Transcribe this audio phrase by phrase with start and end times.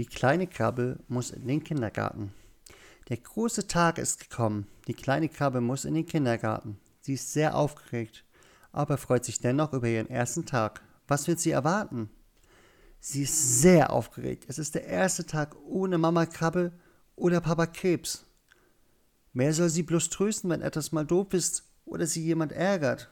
[0.00, 2.32] Die kleine Krabbe muss in den Kindergarten.
[3.10, 4.66] Der große Tag ist gekommen.
[4.86, 6.80] Die kleine Krabbe muss in den Kindergarten.
[7.02, 8.24] Sie ist sehr aufgeregt,
[8.72, 10.80] aber freut sich dennoch über ihren ersten Tag.
[11.06, 12.08] Was wird sie erwarten?
[12.98, 14.46] Sie ist sehr aufgeregt.
[14.48, 16.72] Es ist der erste Tag ohne Mama Krabbe
[17.14, 18.24] oder Papa Krebs.
[19.34, 23.10] Wer soll sie bloß trösten, wenn etwas mal doof ist oder sie jemand ärgert?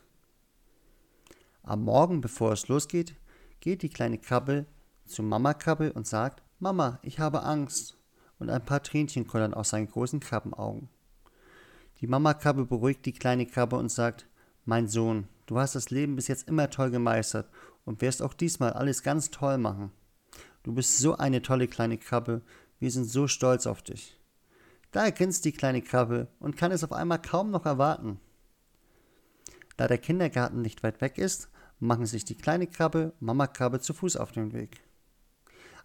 [1.62, 3.14] Am Morgen, bevor es losgeht,
[3.61, 4.64] geht die kleine Krabbe
[5.05, 7.96] zu Mama Krabbe und sagt, Mama, ich habe Angst.
[8.40, 10.89] Und ein paar Tränchen kullern aus seinen großen Krabbenaugen.
[12.00, 14.26] Die Mama Krabbe beruhigt die kleine Krabbe und sagt,
[14.64, 17.48] Mein Sohn, du hast das Leben bis jetzt immer toll gemeistert
[17.84, 19.93] und wirst auch diesmal alles ganz toll machen.
[20.64, 22.43] Du bist so eine tolle kleine Krabbe,
[22.81, 24.20] wir sind so stolz auf dich.
[24.90, 28.20] Da ergrinst die kleine Krabbe und kann es auf einmal kaum noch erwarten.
[29.76, 33.81] Da der Kindergarten nicht weit weg ist, machen sich die kleine Krabbe und Mama Krabbe
[33.81, 34.81] zu Fuß auf den Weg.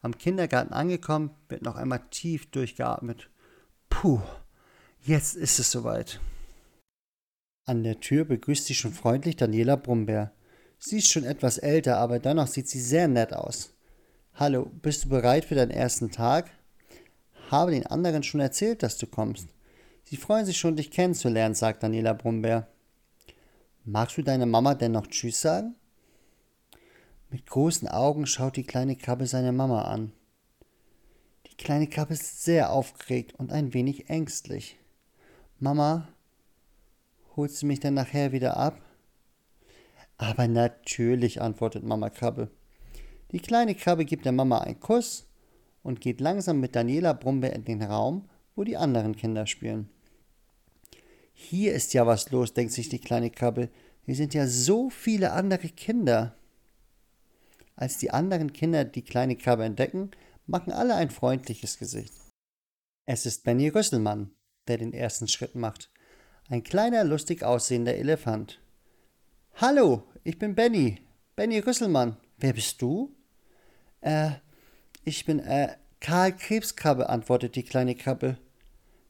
[0.03, 3.29] Am Kindergarten angekommen, wird noch einmal tief durchgeatmet.
[3.87, 4.19] Puh,
[4.99, 6.19] jetzt ist es soweit.
[7.65, 10.33] An der Tür begrüßt sie schon freundlich Daniela Brummbär.
[10.77, 13.73] Sie ist schon etwas älter, aber dennoch sieht sie sehr nett aus.
[14.33, 16.51] Hallo, bist du bereit für deinen ersten Tag?
[17.49, 19.47] Habe den anderen schon erzählt, dass du kommst.
[20.03, 22.67] Sie freuen sich schon, dich kennenzulernen, sagt Daniela Brummbär.
[23.85, 25.75] Magst du deiner Mama denn noch Tschüss sagen?
[27.33, 30.11] Mit großen Augen schaut die kleine Krabbe seine Mama an.
[31.47, 34.77] Die kleine Krabbe ist sehr aufgeregt und ein wenig ängstlich.
[35.57, 36.07] Mama,
[37.35, 38.79] holst du mich denn nachher wieder ab?
[40.19, 42.51] Aber natürlich, antwortet Mama Krabbe.
[43.31, 45.25] Die kleine Krabbe gibt der Mama einen Kuss
[45.81, 49.89] und geht langsam mit Daniela Brumbe in den Raum, wo die anderen Kinder spielen.
[51.33, 53.69] Hier ist ja was los, denkt sich die kleine Krabbe.
[54.05, 56.35] Hier sind ja so viele andere Kinder.
[57.75, 60.11] Als die anderen Kinder die kleine Krabbe entdecken,
[60.45, 62.13] machen alle ein freundliches Gesicht.
[63.05, 64.31] Es ist Benny Rüsselmann,
[64.67, 65.91] der den ersten Schritt macht.
[66.49, 68.61] Ein kleiner, lustig aussehender Elefant.
[69.55, 71.01] Hallo, ich bin Benny.
[71.35, 72.17] Benny Rüsselmann.
[72.37, 73.15] Wer bist du?
[74.01, 74.31] Äh,
[75.03, 78.37] ich bin, äh, Karl Krebskrabbe, antwortet die kleine Krabbe.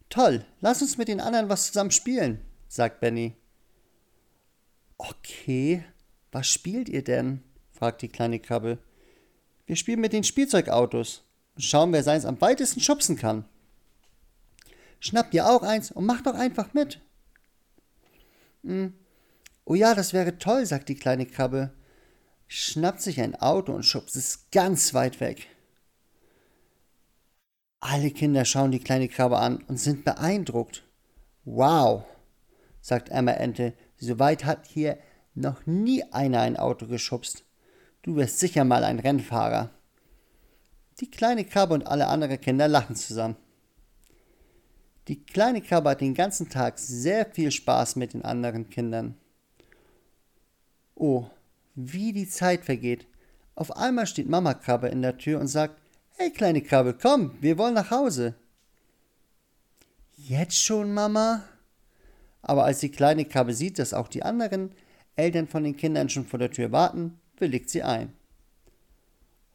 [0.10, 3.36] Toll, lass uns mit den anderen was zusammen spielen, sagt Benny.
[4.98, 5.84] Okay,
[6.32, 7.44] was spielt ihr denn?
[7.84, 8.78] Fragt die kleine Krabbe.
[9.66, 13.44] Wir spielen mit den Spielzeugautos und schauen, wer seins am weitesten schubsen kann.
[15.02, 17.02] Schnapp dir auch eins und mach doch einfach mit.
[18.64, 18.94] Hm.
[19.66, 21.74] Oh ja, das wäre toll, sagt die kleine Krabbe,
[22.48, 25.50] schnappt sich ein Auto und schubst es ganz weit weg.
[27.82, 30.86] Alle Kinder schauen die kleine Krabbe an und sind beeindruckt.
[31.44, 32.06] Wow,
[32.80, 34.98] sagt Emma Ente, so weit hat hier
[35.36, 37.44] noch nie einer ein Auto geschubst.
[38.04, 39.72] Du wirst sicher mal ein Rennfahrer.
[41.00, 43.38] Die kleine Krabbe und alle anderen Kinder lachen zusammen.
[45.08, 49.16] Die kleine Krabbe hat den ganzen Tag sehr viel Spaß mit den anderen Kindern.
[50.96, 51.26] Oh,
[51.76, 53.08] wie die Zeit vergeht.
[53.56, 55.82] Auf einmal steht Mama Krabbe in der Tür und sagt,
[56.18, 58.36] Hey kleine Krabbe, komm, wir wollen nach Hause.
[60.18, 61.44] Jetzt schon, Mama?
[62.42, 64.74] Aber als die kleine Krabbe sieht, dass auch die anderen
[65.16, 68.14] Eltern von den Kindern schon vor der Tür warten, willigt sie ein.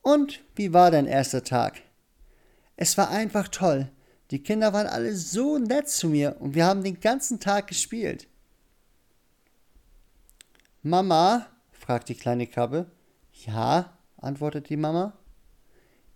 [0.02, 1.82] Und wie war dein erster Tag?
[2.76, 3.90] Es war einfach toll.
[4.30, 8.28] Die Kinder waren alle so nett zu mir und wir haben den ganzen Tag gespielt.
[10.82, 11.46] Mama?
[11.72, 12.90] fragt die kleine Krabbe.
[13.46, 15.14] Ja, antwortet die Mama.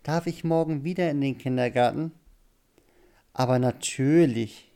[0.02, 2.12] Darf ich morgen wieder in den Kindergarten?
[3.32, 4.72] Aber natürlich.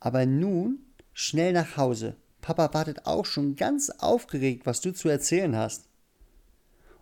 [0.00, 0.78] Aber nun
[1.12, 2.16] schnell nach Hause.
[2.46, 5.88] Papa wartet auch schon ganz aufgeregt, was du zu erzählen hast.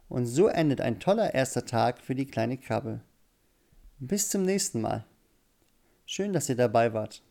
[0.09, 3.03] Und so endet ein toller erster Tag für die kleine Krabbe.
[3.99, 5.05] Bis zum nächsten Mal.
[6.07, 7.23] Schön, dass ihr dabei wart.